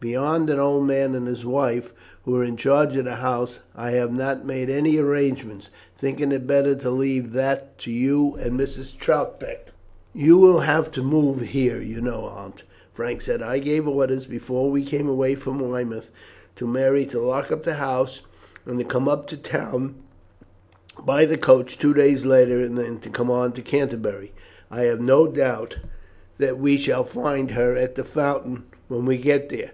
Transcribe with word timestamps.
Beyond 0.00 0.48
an 0.48 0.60
old 0.60 0.86
man 0.86 1.16
and 1.16 1.26
his 1.26 1.44
wife, 1.44 1.92
who 2.24 2.36
are 2.36 2.44
in 2.44 2.56
charge 2.56 2.94
of 2.94 3.04
the 3.06 3.16
house, 3.16 3.58
I 3.74 3.90
have 3.98 4.12
not 4.12 4.46
made 4.46 4.70
any 4.70 4.96
arrangements, 4.96 5.70
thinking 5.98 6.30
it 6.30 6.46
better 6.46 6.76
to 6.76 6.90
leave 6.90 7.32
that 7.32 7.76
to 7.78 7.90
you 7.90 8.36
and 8.36 8.52
Mrs. 8.52 8.96
Troutbeck." 8.96 9.72
"You 10.14 10.38
will 10.38 10.60
have 10.60 10.92
to 10.92 11.02
move 11.02 11.40
here, 11.40 11.80
you 11.82 12.00
know, 12.00 12.26
Aunt," 12.26 12.62
Frank 12.92 13.22
said. 13.22 13.42
"I 13.42 13.58
gave 13.58 13.88
orders, 13.88 14.24
before 14.26 14.70
we 14.70 14.84
came 14.84 15.08
away 15.08 15.34
from 15.34 15.68
Weymouth, 15.68 16.12
to 16.54 16.66
Mary 16.68 17.04
to 17.06 17.18
lock 17.18 17.50
up 17.50 17.64
the 17.64 17.74
house, 17.74 18.20
and 18.64 18.78
to 18.78 18.84
come 18.84 19.08
up 19.08 19.26
to 19.26 19.36
town 19.36 19.96
by 21.04 21.24
the 21.24 21.36
coach 21.36 21.76
two 21.76 21.92
days 21.92 22.24
later, 22.24 22.60
and 22.60 22.78
then 22.78 23.00
to 23.00 23.08
come 23.10 23.32
on 23.32 23.50
to 23.54 23.62
Canterbury. 23.62 24.30
I 24.70 24.82
have 24.82 25.00
no 25.00 25.26
doubt 25.26 25.78
that 26.38 26.60
we 26.60 26.76
shall 26.76 27.02
find 27.02 27.50
her 27.50 27.74
at 27.74 27.96
the 27.96 28.04
Fountain 28.04 28.62
when 28.86 29.04
we 29.04 29.16
get 29.16 29.48
there. 29.48 29.72